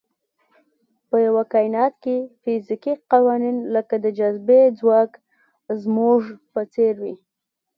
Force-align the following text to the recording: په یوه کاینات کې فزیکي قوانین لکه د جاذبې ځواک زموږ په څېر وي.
په 1.09 1.15
یوه 1.27 1.43
کاینات 1.53 1.93
کې 2.03 2.17
فزیکي 2.41 2.93
قوانین 3.11 3.57
لکه 3.75 3.95
د 4.03 4.05
جاذبې 4.17 4.61
ځواک 4.79 5.11
زموږ 5.83 6.21
په 6.51 6.61
څېر 6.73 6.95
وي. 7.03 7.15